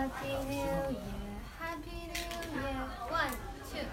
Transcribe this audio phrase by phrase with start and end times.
[0.00, 0.86] Happy New Year,
[1.60, 2.88] Happy New Year.
[3.10, 3.32] One,
[3.70, 3.84] two.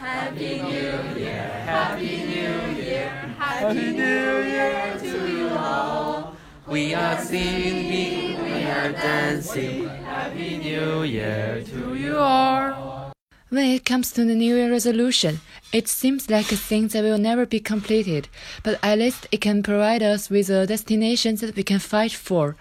[0.00, 3.08] Happy New Year, Happy New Year,
[3.38, 6.34] Happy New Year to you all.
[6.66, 9.86] We are singing, we are dancing.
[9.86, 13.12] Happy New Year to you all.
[13.50, 15.42] When it comes to the New Year resolution,
[15.74, 18.28] it seems like a thing that will never be completed,
[18.62, 22.56] but at least it can provide us with a destination that we can fight for.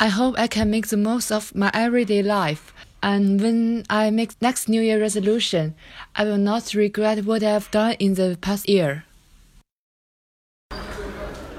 [0.00, 4.40] I hope I can make the most of my everyday life, and when I make
[4.42, 5.74] next New Year resolution,
[6.14, 9.04] I will not regret what I have done in the past year.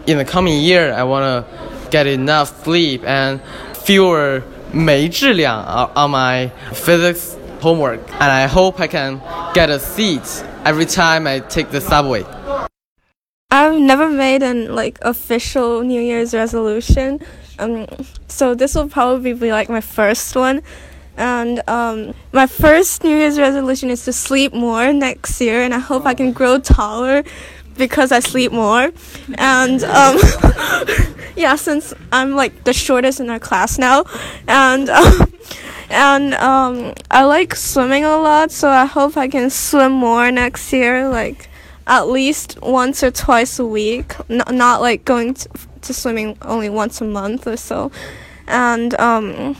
[0.05, 3.41] In the coming year, I want to get enough sleep and
[3.73, 5.63] fewer 没质量
[5.95, 9.19] on my physics homework, and I hope I can
[9.53, 12.23] get a seat every time I take the subway.
[13.49, 17.19] I've never made an like official New Year's resolution,
[17.58, 17.86] um,
[18.28, 20.62] so this will probably be like my first one.
[21.16, 25.78] And um, my first New Year's resolution is to sleep more next year, and I
[25.78, 27.22] hope I can grow taller
[27.76, 28.90] because I sleep more.
[29.34, 30.18] And um,
[31.36, 34.04] yeah, since I'm like the shortest in our class now,
[34.48, 35.32] and um,
[35.90, 40.72] and um, I like swimming a lot, so I hope I can swim more next
[40.72, 41.50] year, like
[41.86, 45.48] at least once or twice a week, N- not like going to,
[45.82, 47.90] to swimming only once a month or so.
[48.46, 49.56] And um,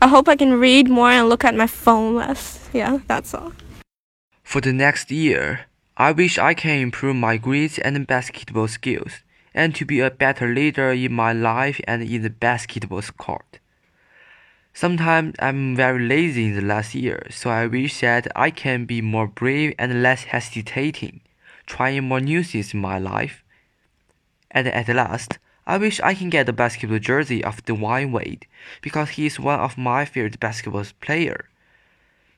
[0.00, 2.68] I hope I can read more and look at my phone less.
[2.72, 3.52] Yeah, that's all.
[4.42, 9.22] For the next year, I wish I can improve my grades and basketball skills,
[9.54, 13.58] and to be a better leader in my life and in the basketball court.
[14.74, 19.02] Sometimes I'm very lazy in the last year, so I wish that I can be
[19.02, 21.20] more brave and less hesitating,
[21.66, 23.44] trying more new things in my life.
[24.50, 28.46] And at last, I wish I can get the basketball jersey of Dwyane Wade
[28.80, 31.44] because he is one of my favorite basketball players.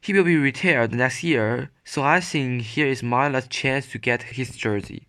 [0.00, 3.98] He will be retired next year, so I think here is my last chance to
[3.98, 5.04] get his jersey.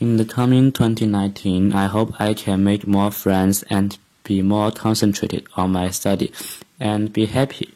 [0.00, 5.46] In the coming 2019, I hope I can make more friends and be more concentrated
[5.56, 6.32] on my study
[6.80, 7.74] and be happy.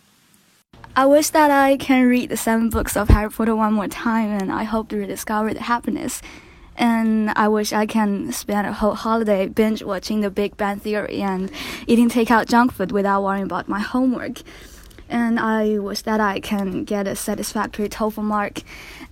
[0.97, 4.31] I wish that I can read the seven books of Harry Potter one more time,
[4.31, 6.23] and I hope to rediscover the happiness.
[6.77, 11.21] And I wish I can spend a whole holiday binge watching The Big Bang Theory
[11.21, 11.51] and
[11.87, 14.43] eating takeout junk food without worrying about my homework.
[15.09, 18.63] And I wish that I can get a satisfactory TOEFL mark.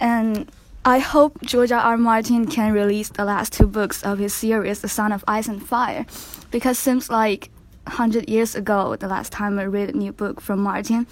[0.00, 0.50] And
[0.84, 1.98] I hope George R.
[1.98, 5.62] Martin can release the last two books of his series, The Song of Ice and
[5.62, 6.06] Fire,
[6.50, 7.50] because seems like
[7.84, 11.06] 100 years ago, the last time I read a new book from Martin.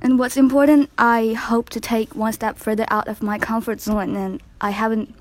[0.00, 4.16] And what's important, I hope to take one step further out of my comfort zone,
[4.16, 5.14] and I haven't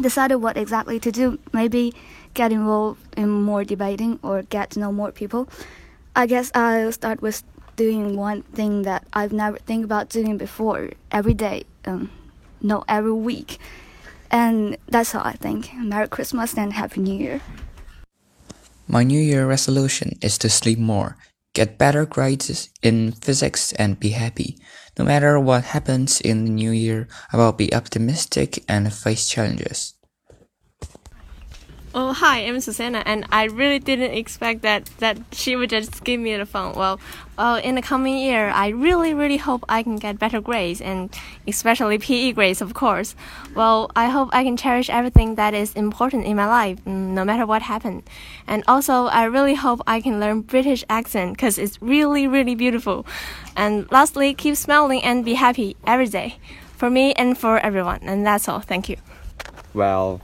[0.00, 1.38] decided what exactly to do.
[1.52, 1.94] Maybe
[2.34, 5.48] get involved in more debating or get to know more people.
[6.16, 7.42] I guess I'll start with
[7.76, 12.10] doing one thing that I've never think about doing before every day, um,
[12.60, 13.58] no, every week.
[14.30, 15.72] And that's all I think.
[15.74, 17.40] Merry Christmas and Happy New Year.
[18.88, 21.16] My New Year resolution is to sleep more,
[21.54, 24.56] get better grades in physics, and be happy.
[24.98, 29.94] No matter what happens in the new year, I will be optimistic and face challenges.
[31.94, 36.18] Oh, hi, I'm Susanna, and I really didn't expect that, that she would just give
[36.18, 36.74] me the phone.
[36.74, 36.98] Well,
[37.36, 41.14] uh, in the coming year, I really, really hope I can get better grades, and
[41.46, 43.14] especially PE grades, of course.
[43.54, 47.26] Well, I hope I can cherish everything that is important in my life, mm, no
[47.26, 48.04] matter what happened.
[48.46, 53.04] And also, I really hope I can learn British accent, because it's really, really beautiful.
[53.54, 56.38] And lastly, keep smiling and be happy every day,
[56.74, 58.00] for me and for everyone.
[58.00, 58.60] And that's all.
[58.60, 58.96] Thank you.
[59.74, 60.22] Well,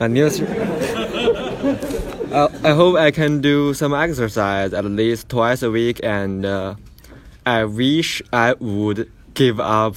[0.00, 0.40] news.
[2.32, 6.74] uh, I hope I can do some exercise at least twice a week, and uh,
[7.44, 9.96] I wish I would give up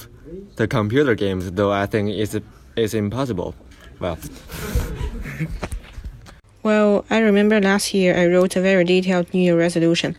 [0.56, 2.36] the computer games, though I think it's
[2.76, 3.54] it's impossible.
[4.00, 4.18] Well.
[6.62, 10.16] well, I remember last year I wrote a very detailed New Year resolution,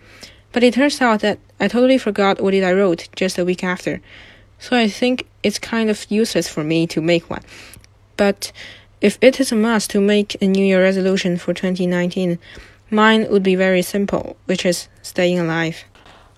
[0.52, 3.64] but it turns out that I totally forgot what it I wrote just a week
[3.64, 4.02] after.
[4.60, 7.44] So I think it's kind of useless for me to make one.
[8.18, 8.52] But
[9.06, 12.40] if it is a must to make a New Year resolution for 2019,
[12.90, 15.84] mine would be very simple, which is staying alive.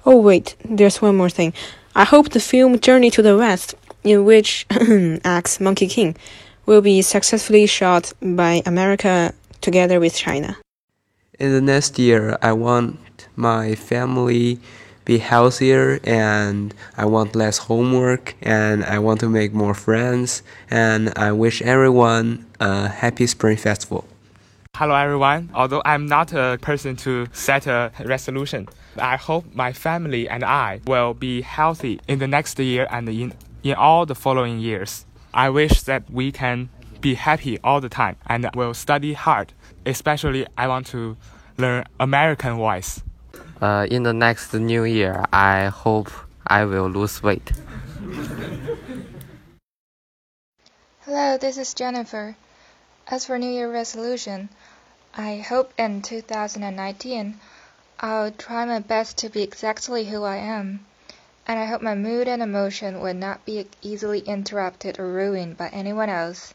[0.05, 1.53] Oh, wait, there's one more thing.
[1.95, 4.65] I hope the film Journey to the West, in which
[5.23, 6.17] acts Monkey King,
[6.65, 10.57] will be successfully shot by America together with China.
[11.39, 14.59] In the next year, I want my family
[15.07, 21.13] be healthier and I want less homework and I want to make more friends and
[21.15, 24.04] I wish everyone a happy spring festival.
[24.75, 25.50] Hello everyone.
[25.56, 28.68] Although I'm not a person to set a resolution,
[28.98, 33.33] I hope my family and I will be healthy in the next year and in,
[33.63, 35.06] in all the following years.
[35.33, 36.69] I wish that we can
[37.00, 39.54] be happy all the time and will study hard.
[39.86, 41.15] Especially I want to
[41.57, 43.01] learn American voice.
[43.59, 46.12] Uh, in the next new year, I hope
[46.45, 47.51] I will lose weight.
[51.01, 52.36] Hello, this is Jennifer.
[53.07, 54.50] As for New Year resolution,
[55.15, 57.39] I hope in 2019
[58.00, 60.86] I'll try my best to be exactly who I am,
[61.48, 65.69] and I hope my mood and emotion will not be easily interrupted or ruined by
[65.69, 66.54] anyone else.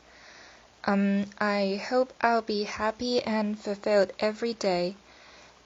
[0.85, 4.95] Um, I hope I'll be happy and fulfilled every day.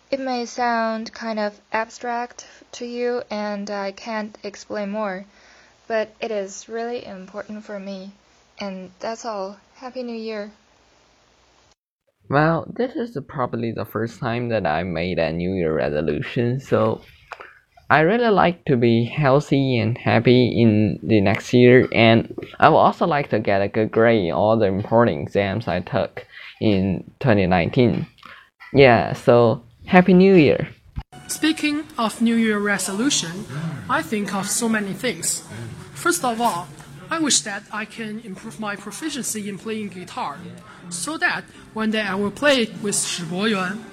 [0.08, 5.25] It may sound kind of abstract to you, and I can't explain more,
[5.88, 8.12] but it is really important for me.
[8.61, 9.58] And that's all.
[9.75, 10.53] Happy New Year.
[12.31, 17.02] Well, this is probably the first time that I made a New Year resolution, so
[17.91, 22.76] I really like to be healthy and happy in the next year, and I would
[22.79, 26.26] also like to get a good grade in all the important exams I took
[26.61, 28.06] in 2019.
[28.73, 30.69] Yeah, so Happy New Year!
[31.29, 33.47] Speaking of New Year resolution,
[33.88, 35.47] I think of so many things.
[35.94, 36.67] First of all,
[37.09, 40.38] I wish that I can improve my proficiency in playing guitar,
[40.88, 43.85] so that one day I will play it with Shi Yuan.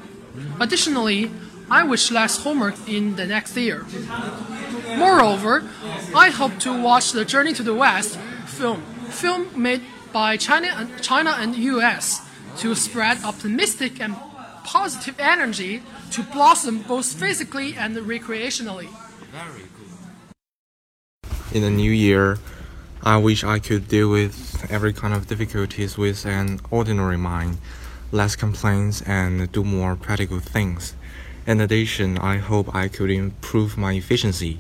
[0.60, 1.30] Additionally,
[1.70, 3.86] I wish less homework in the next year.
[4.98, 5.64] Moreover,
[6.16, 8.18] I hope to watch the Journey to the West
[8.48, 14.16] film, film made by China and, China and US, to spread optimistic and
[14.64, 18.90] positive energy to blossom both physically and recreationally.
[19.32, 19.84] Very good.
[21.56, 22.40] In the new year,
[23.04, 27.58] I wish I could deal with every kind of difficulties with an ordinary mind,
[28.12, 30.96] less complaints, and do more practical things.
[31.46, 34.60] In addition, I hope I could improve my efficiency,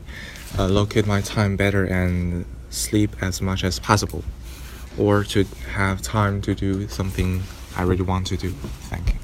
[0.59, 4.25] uh, locate my time better, and sleep as much as possible,
[4.97, 7.43] or to have time to do something
[7.77, 8.51] I really want to do.
[8.89, 9.22] Thank you.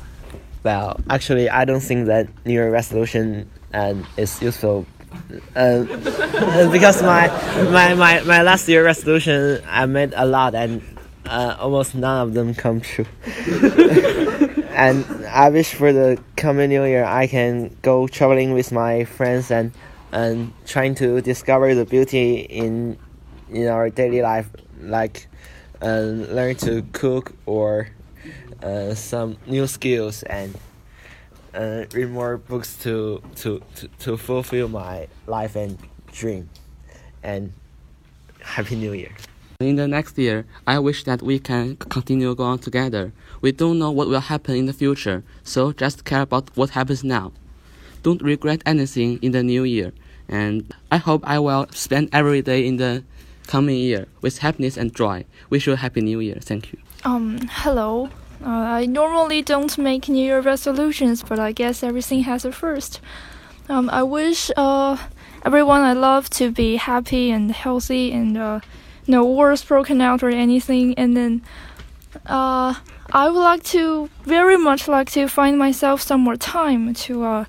[0.64, 4.86] Well, actually, I don't think that New Year resolution uh, is useful
[5.56, 5.84] uh,
[6.72, 7.28] because my,
[7.72, 10.82] my my my last year resolution I made a lot and
[11.26, 13.06] uh, almost none of them come true.
[14.72, 19.52] and I wish for the coming new year I can go traveling with my friends
[19.52, 19.72] and
[20.12, 22.98] and trying to discover the beauty in
[23.50, 24.50] in our daily life,
[24.82, 25.28] like
[25.82, 27.90] uh, learn to cook or
[28.64, 30.58] uh, some new skills and
[31.54, 35.78] uh, read more books to, to, to, to fulfill my life and
[36.12, 36.50] dream.
[37.24, 37.54] And
[38.42, 39.12] Happy New Year.
[39.60, 43.12] In the next year, I wish that we can continue going together.
[43.42, 47.04] We don't know what will happen in the future, so just care about what happens
[47.04, 47.34] now.
[48.02, 49.92] Don't regret anything in the new year,
[50.30, 53.04] and I hope I will spend every day in the
[53.48, 55.26] coming year with happiness and joy.
[55.50, 56.38] Wish you a happy new year.
[56.40, 56.80] Thank you.
[57.04, 58.10] Um, hello.
[58.42, 63.02] Uh, I normally don't make New Year resolutions, but I guess everything has a first.
[63.68, 64.98] Um, I wish uh,
[65.46, 68.60] everyone I love to be happy and healthy and uh,
[69.08, 70.94] no wars broken out or anything.
[70.96, 71.42] And then
[72.26, 72.76] uh,
[73.12, 77.46] I would like to very much like to find myself some more time to uh,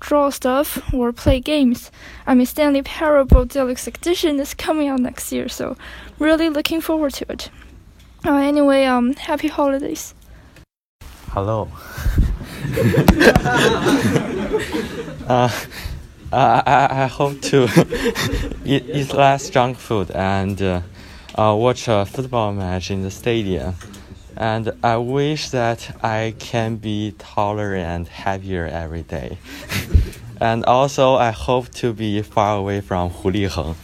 [0.00, 1.90] draw stuff or play games.
[2.26, 5.76] I mean, Stanley Parable Deluxe Edition is coming out next year, so
[6.18, 7.50] really looking forward to it.
[8.24, 10.14] Uh, anyway, um, happy holidays.
[11.34, 11.62] Hello.
[15.26, 15.48] uh,
[16.30, 17.64] I, I hope to
[18.66, 20.82] eat, eat less junk food and uh,
[21.34, 23.76] uh, watch a football match in the stadium.
[24.36, 29.38] And I wish that I can be taller and happier every day.
[30.38, 33.74] and also, I hope to be far away from Hu Liheng.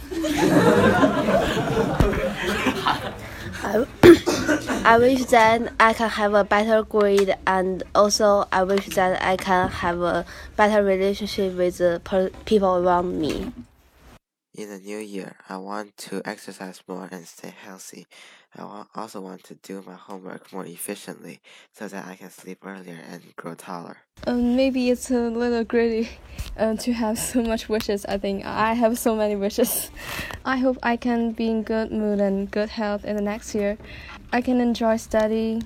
[4.88, 9.37] I wish that I can have a better grade, and also I wish that I
[9.37, 10.25] can have a
[10.57, 12.00] better relationship with the
[12.47, 13.52] people around me.
[14.54, 18.07] In the new year, I want to exercise more and stay healthy.
[18.56, 21.40] I also want to do my homework more efficiently
[21.72, 23.98] so that I can sleep earlier and grow taller.
[24.26, 26.08] Um, maybe it's a little greedy
[26.56, 28.04] uh, to have so much wishes.
[28.06, 29.90] I think I have so many wishes.
[30.44, 33.76] I hope I can be in good mood and good health in the next year.
[34.32, 35.64] I can enjoy studying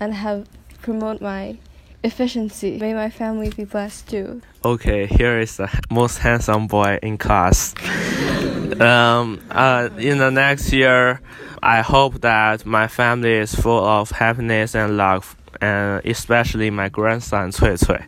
[0.00, 0.48] and have
[0.82, 1.58] promote my
[2.02, 2.78] efficiency.
[2.78, 4.42] May my family be blessed too.
[4.64, 7.74] Okay, here is the most handsome boy in class.
[8.80, 11.20] um, uh, in the next year,
[11.64, 17.52] I hope that my family is full of happiness and love, and especially my grandson
[17.52, 18.00] Cui Cui.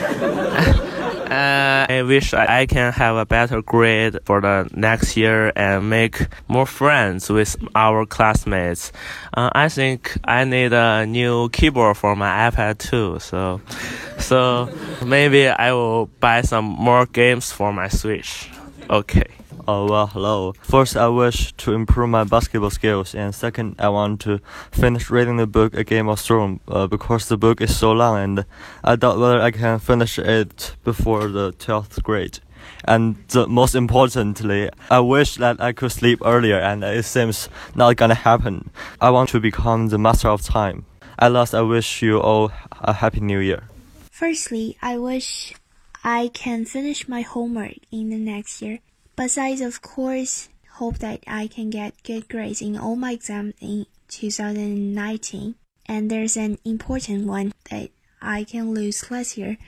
[1.30, 6.26] Uh, I wish I can have a better grade for the next year and make
[6.48, 8.90] more friends with our classmates.
[9.32, 13.20] Uh, I think I need a new keyboard for my iPad too.
[13.20, 13.60] So,
[14.18, 14.68] so
[15.06, 18.50] maybe I will buy some more games for my Switch.
[18.90, 19.39] Okay.
[19.68, 20.54] Oh well, hello.
[20.62, 24.40] First, I wish to improve my basketball skills, and second, I want to
[24.72, 28.18] finish reading the book A Game of Thrones uh, because the book is so long,
[28.18, 28.44] and
[28.82, 32.38] I doubt whether I can finish it before the twelfth grade.
[32.84, 37.96] And the, most importantly, I wish that I could sleep earlier, and it seems not
[37.96, 38.70] gonna happen.
[39.00, 40.86] I want to become the master of time.
[41.18, 42.50] At last, I wish you all
[42.80, 43.64] a happy new year.
[44.10, 45.54] Firstly, I wish
[46.02, 48.78] I can finish my homework in the next year.
[49.20, 50.48] Besides, of course,
[50.80, 55.56] hope that I can get good grades in all my exams in 2019.
[55.84, 57.90] And there's an important one that
[58.22, 59.58] I can lose less hair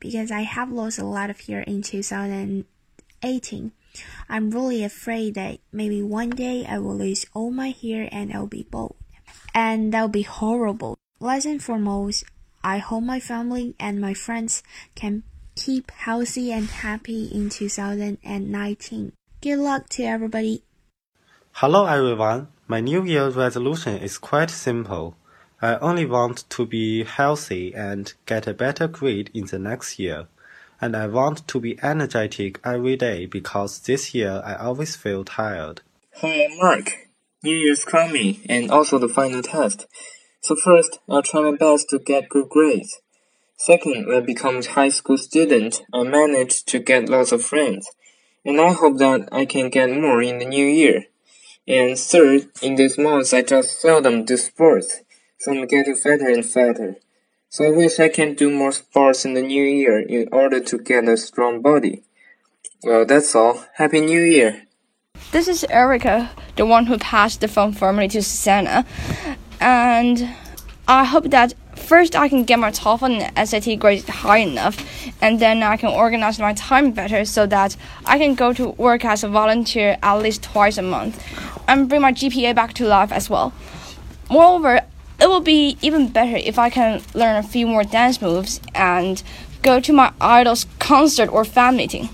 [0.00, 3.72] because I have lost a lot of hair in 2018.
[4.30, 8.46] I'm really afraid that maybe one day I will lose all my hair and I'll
[8.46, 8.96] be bald.
[9.52, 10.96] And that'll be horrible.
[11.20, 12.24] Last and foremost,
[12.64, 14.62] I hope my family and my friends
[14.94, 15.22] can
[15.56, 19.12] keep healthy and happy in 2019.
[19.40, 20.62] Good luck to everybody.
[21.52, 22.48] Hello everyone.
[22.68, 25.16] My New Year resolution is quite simple.
[25.62, 30.28] I only want to be healthy and get a better grade in the next year.
[30.80, 35.80] And I want to be energetic every day because this year I always feel tired.
[36.16, 37.08] Hi, I'm Mark.
[37.42, 39.86] New Year's coming and also the final test.
[40.42, 43.00] So first, I'll try my best to get good grades.
[43.58, 47.90] Second, when I become high school student, I managed to get lots of friends,
[48.44, 51.06] and I hope that I can get more in the new year.
[51.66, 55.00] And third, in these months I just seldom do sports,
[55.38, 56.96] so I'm getting fatter and fatter.
[57.48, 60.78] So I wish I can do more sports in the new year in order to
[60.78, 62.04] get a strong body.
[62.82, 63.64] Well, that's all.
[63.76, 64.64] Happy New Year!
[65.32, 68.84] This is Erica, the one who passed the phone formally to Susanna,
[69.60, 70.28] and
[70.86, 74.84] I hope that first I can get my TOEFL and SAT grades high enough,
[75.20, 79.04] and then I can organize my time better so that I can go to work
[79.04, 81.22] as a volunteer at least twice a month,
[81.68, 83.52] and bring my GPA back to life as well.
[84.30, 84.80] Moreover,
[85.20, 89.22] it will be even better if I can learn a few more dance moves and
[89.62, 92.08] go to my idol's concert or fan meeting.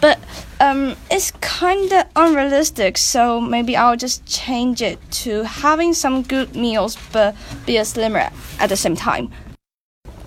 [0.00, 0.18] But
[0.60, 6.56] um, it's kind of unrealistic, so maybe I'll just change it to having some good
[6.56, 7.34] meals but
[7.66, 9.30] be a slimmer at the same time.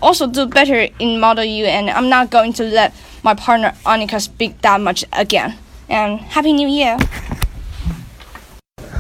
[0.01, 2.93] Also, do better in Model U, and I'm not going to let
[3.23, 5.57] my partner Annika speak that much again.
[5.89, 6.97] And Happy New Year!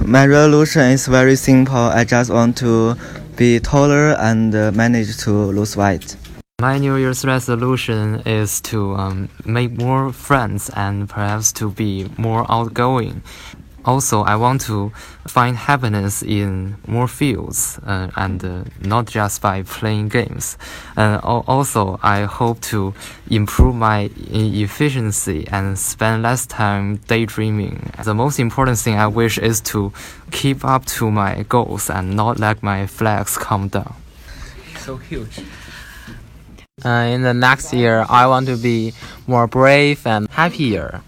[0.03, 1.75] My resolution is very simple.
[1.75, 2.95] I just want to
[3.37, 6.17] be taller and manage to lose weight.
[6.59, 12.45] My New Year's resolution is to um, make more friends and perhaps to be more
[12.51, 13.23] outgoing.
[13.85, 14.89] Also, I want to
[15.25, 20.57] find happiness in more fields uh, and uh, not just by playing games.
[20.97, 22.93] And also, I hope to
[23.29, 27.89] improve my efficiency and spend less time daydreaming.
[28.03, 29.93] The most important thing I wish is to
[30.31, 33.95] keep up to my goals and not let my flags come down.
[34.79, 35.39] So huge.
[36.84, 38.92] Uh, in the next year, I want to be
[39.26, 41.00] more brave and happier.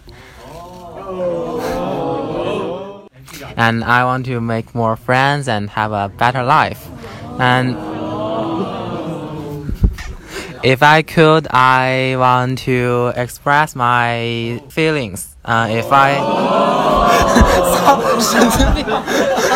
[3.57, 6.87] And I want to make more friends and have a better life.
[7.39, 7.77] And
[10.63, 15.37] if I could, I want to express my feelings.
[15.45, 16.17] Uh, if I.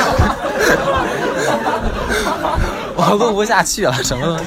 [3.03, 4.45] 我录不下去了，什么东西？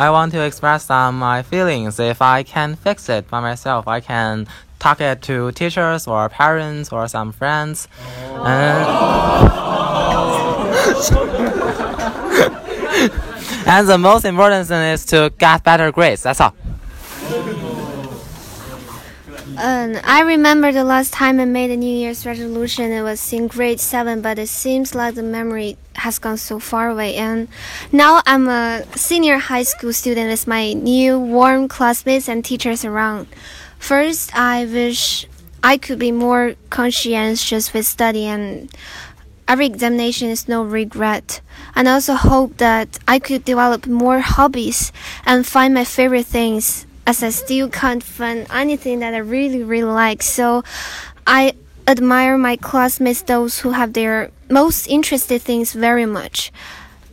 [0.00, 2.00] I want to express some my feelings.
[2.00, 4.46] If I can fix it by myself, I can
[4.78, 7.86] talk it to teachers or parents or some friends.
[8.32, 8.40] And,
[13.66, 16.22] and the most important thing is to get better grades.
[16.22, 16.54] That's all.
[19.58, 22.90] Um, I remember the last time I made a New Year's resolution.
[22.90, 26.88] It was in grade seven, but it seems like the memory has gone so far
[26.88, 27.14] away.
[27.16, 27.48] And
[27.92, 33.28] now I'm a senior high school student with my new warm classmates and teachers around.
[33.78, 35.26] First, I wish
[35.62, 38.70] I could be more conscientious with study and
[39.46, 41.40] every examination is no regret.
[41.74, 44.92] And I also hope that I could develop more hobbies
[45.26, 49.90] and find my favorite things as I still can't find anything that I really, really
[49.90, 50.22] like.
[50.22, 50.62] So
[51.26, 51.54] I
[51.90, 56.52] admire my classmates, those who have their most interested things very much.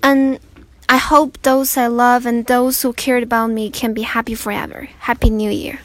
[0.04, 0.40] And
[0.88, 4.90] I hope those I love and those who cared about me can be happy forever.
[5.00, 5.80] Happy New Year.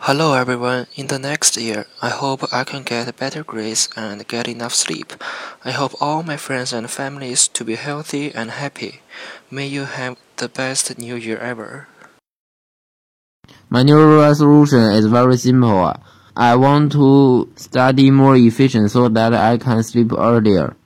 [0.00, 0.86] Hello everyone.
[0.94, 5.14] In the next year, I hope I can get better grades and get enough sleep.
[5.64, 9.02] I hope all my friends and families to be healthy and happy.
[9.50, 11.88] May you have the best new year ever.
[13.70, 15.94] My new resolution is very simple.
[16.36, 20.76] I want to study more efficient so that I can sleep earlier.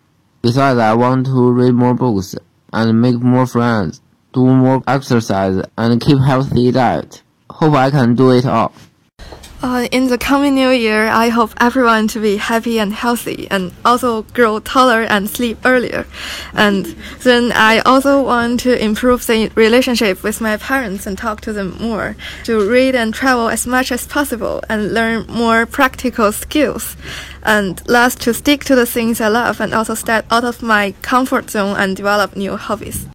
[0.42, 2.36] Besides, I want to read more books
[2.72, 4.00] and make more friends,
[4.32, 7.22] do more exercise, and keep healthy diet.
[7.50, 8.72] Hope I can do it all.
[9.62, 13.72] Uh, in the coming new year, I hope everyone to be happy and healthy and
[13.84, 16.06] also grow taller and sleep earlier.
[16.54, 16.86] And
[17.24, 21.76] then I also want to improve the relationship with my parents and talk to them
[21.78, 26.96] more, to read and travel as much as possible and learn more practical skills.
[27.42, 30.94] And last, to stick to the things I love and also step out of my
[31.02, 33.08] comfort zone and develop new hobbies.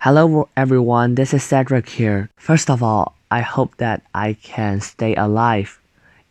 [0.00, 2.28] Hello everyone, this is Cedric here.
[2.36, 5.80] First of all, I hope that I can stay alive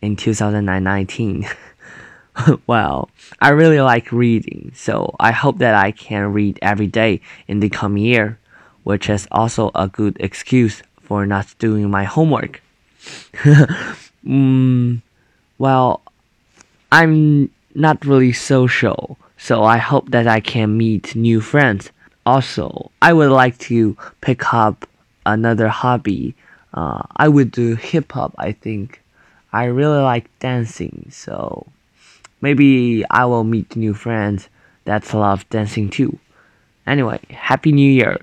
[0.00, 1.48] in 2019.
[2.68, 7.58] well, I really like reading, so I hope that I can read every day in
[7.58, 8.38] the coming year,
[8.84, 12.62] which is also a good excuse for not doing my homework.
[14.24, 15.02] mm,
[15.58, 16.02] well,
[16.92, 21.90] I'm not really social, so I hope that I can meet new friends.
[22.24, 24.86] Also, I would like to pick up
[25.26, 26.36] another hobby
[26.74, 28.34] uh, I would do hip hop.
[28.38, 29.02] I think
[29.52, 31.66] I really like dancing, so
[32.40, 34.48] maybe I will meet new friends
[34.84, 36.18] that love dancing too.
[36.86, 38.18] Anyway, happy New Year!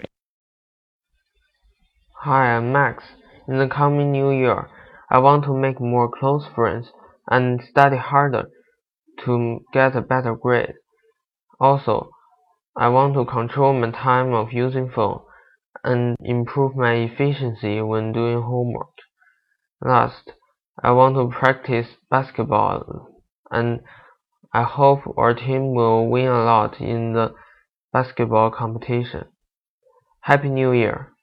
[2.23, 3.03] Hi, I'm Max.
[3.47, 4.69] In the coming new year,
[5.09, 6.87] I want to make more close friends
[7.29, 8.49] and study harder
[9.25, 10.73] to get a better grade.
[11.59, 12.09] Also,
[12.75, 15.21] I want to control my time of using phone
[15.83, 18.95] and improve my efficiency when doing homework.
[19.81, 20.31] Last,
[20.81, 23.09] I want to practice basketball
[23.51, 23.81] and
[24.53, 27.33] I hope our team will win a lot in the
[27.93, 29.25] basketball competition.
[30.21, 31.13] Happy New Year!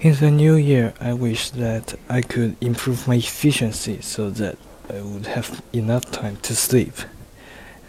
[0.00, 4.56] In the new year, I wish that I could improve my efficiency so that
[4.88, 6.94] I would have enough time to sleep.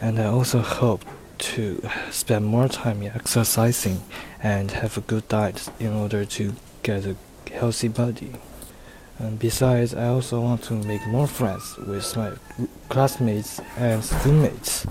[0.01, 1.05] And I also hope
[1.41, 4.01] to spend more time exercising
[4.41, 7.15] and have a good diet in order to get a
[7.51, 8.33] healthy body.
[9.19, 12.31] And besides, I also want to make more friends with my
[12.89, 14.85] classmates and schoolmates,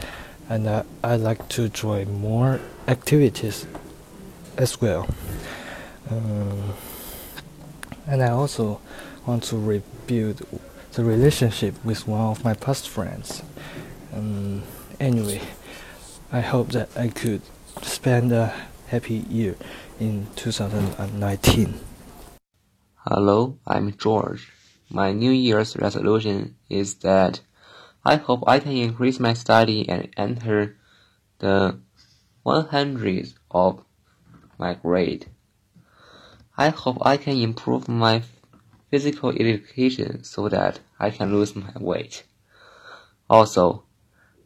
[0.49, 3.67] and I, I like to join more activities
[4.57, 5.09] as well.
[6.11, 6.75] Um,
[8.07, 8.81] and I also
[9.27, 10.47] want to rebuild
[10.93, 13.43] the relationship with one of my past friends.
[14.13, 14.63] Um,
[14.99, 15.41] anyway.
[16.33, 17.43] I hope that I could
[17.83, 18.55] spend a
[18.87, 19.57] happy year
[19.99, 21.81] in 2019.
[22.99, 24.53] Hello, I'm George.
[24.89, 27.41] My New Year's resolution is that
[28.05, 30.77] I hope I can increase my study and enter
[31.41, 31.81] the
[32.47, 33.83] 100th of
[34.57, 35.27] my grade.
[36.57, 38.23] I hope I can improve my
[38.89, 42.23] physical education so that I can lose my weight.
[43.29, 43.83] Also,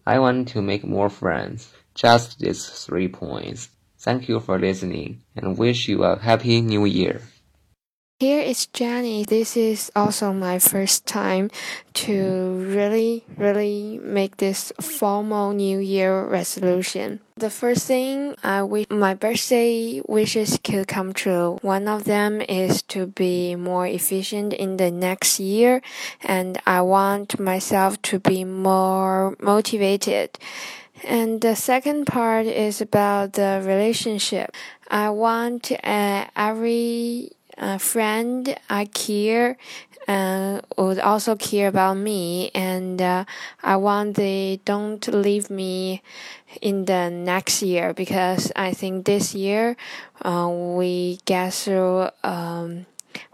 [0.07, 1.73] I want to make more friends.
[1.95, 3.71] Just these three points.
[3.99, 7.23] Thank you for listening and wish you a happy new year.
[8.21, 9.25] Here is Jenny.
[9.25, 11.51] This is also my first time
[11.95, 17.19] to really, really make this formal New Year resolution.
[17.37, 21.59] The first thing I wish my birthday wishes could come true.
[21.63, 25.83] One of them is to be more efficient in the next year,
[26.23, 30.39] and I want myself to be more motivated.
[31.03, 34.55] And the second part is about the relationship.
[34.89, 39.57] I want uh, every a friend I care
[40.09, 43.25] uh, would also care about me, and uh,
[43.63, 46.03] I want they don't leave me
[46.61, 49.77] in the next year because I think this year
[50.23, 52.09] uh, we get through.
[52.23, 52.87] Um,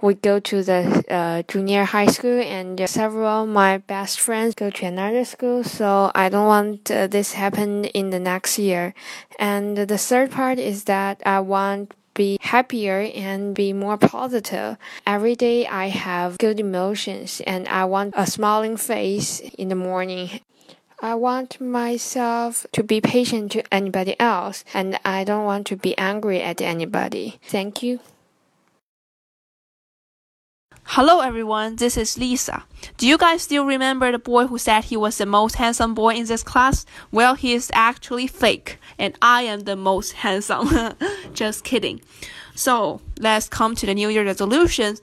[0.03, 4.69] we go to the uh, junior high school and several of my best friends go
[4.69, 8.93] to another school so i don't want uh, this happen in the next year
[9.39, 14.77] and the third part is that i want be happier and be more positive.
[15.07, 20.41] Every day I have good emotions and I want a smiling face in the morning.
[21.03, 25.97] I want myself to be patient to anybody else and I don't want to be
[25.97, 27.39] angry at anybody.
[27.43, 28.01] Thank you.
[30.95, 32.65] Hello everyone, this is Lisa.
[32.97, 36.15] Do you guys still remember the boy who said he was the most handsome boy
[36.15, 36.85] in this class?
[37.13, 40.69] Well, he is actually fake, and I am the most handsome.
[41.33, 42.01] Just kidding.
[42.57, 45.01] So, let's come to the New Year resolutions.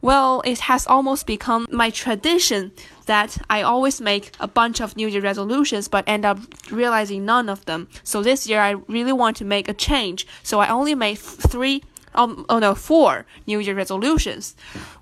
[0.00, 2.70] Well, it has almost become my tradition
[3.06, 6.38] that I always make a bunch of New Year resolutions but end up
[6.70, 7.88] realizing none of them.
[8.04, 10.28] So this year I really want to make a change.
[10.44, 11.82] So I only made three
[12.14, 14.54] um, oh no, four New Year resolutions.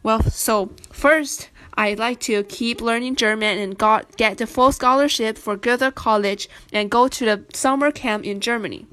[0.03, 5.39] Well, so first, I'd like to keep learning German and got, get the full scholarship
[5.39, 8.87] for Goethe College and go to the summer camp in Germany.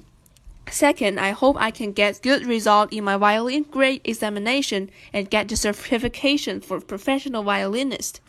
[0.71, 5.49] Second, I hope I can get good result in my violin grade examination and get
[5.49, 8.21] the certification for professional violinist.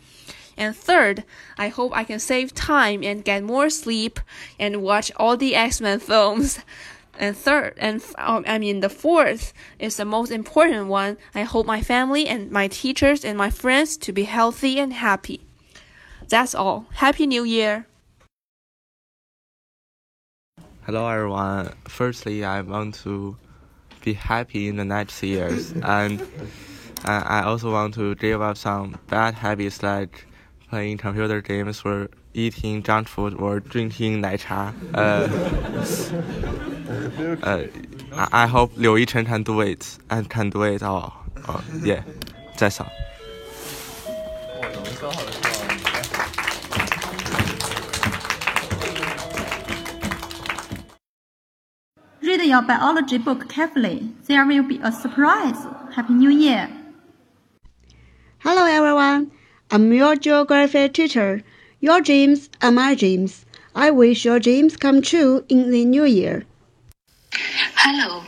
[0.57, 1.23] And third,
[1.57, 4.19] I hope I can save time and get more sleep
[4.59, 6.59] and watch all the X-Men films.
[7.19, 11.17] And third, and um, I mean the fourth is the most important one.
[11.35, 15.41] I hope my family and my teachers and my friends to be healthy and happy.
[16.29, 16.85] That's all.
[16.93, 17.85] Happy New Year.
[20.85, 21.73] Hello everyone.
[21.87, 23.37] Firstly, I want to
[24.03, 26.25] be happy in the next years, and
[27.05, 30.25] I also want to give up some bad habits like
[30.69, 34.73] playing computer games or eating junk food or drinking 奶茶.
[34.93, 34.97] Uh,
[37.43, 37.63] uh,
[38.13, 41.13] I, I hope Liu Yichen can do it and can do it all.
[41.47, 42.03] Uh, yeah,
[42.57, 42.91] that's all.
[52.21, 54.09] Read your biology book carefully.
[54.27, 55.65] There will be a surprise.
[55.93, 56.69] Happy New Year.
[58.39, 59.31] Hello everyone.
[59.69, 61.43] I'm your geography teacher.
[61.83, 63.43] Your dreams are my dreams.
[63.73, 66.45] I wish your dreams come true in the new year.
[67.73, 68.21] Hello,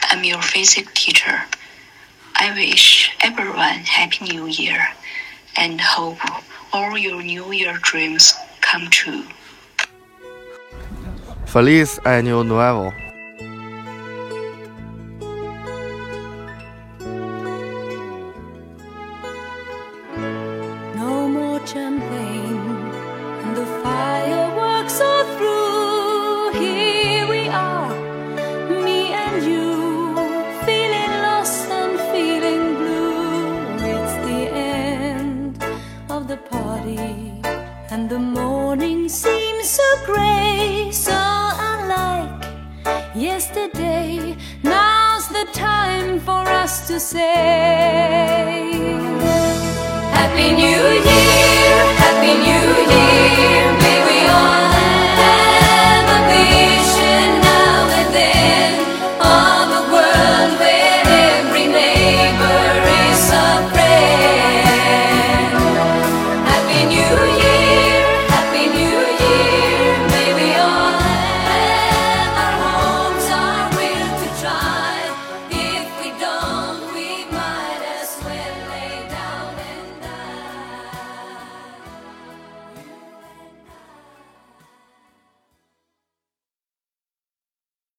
[0.00, 1.42] I'm your physics teacher.
[2.36, 4.80] I wish everyone happy new year
[5.58, 6.16] and hope
[6.72, 8.32] all your new year dreams
[8.62, 9.24] come true.
[11.44, 12.94] Feliz Año Nuevo.
[46.18, 48.72] For us to say.
[50.12, 51.25] Happy New Year.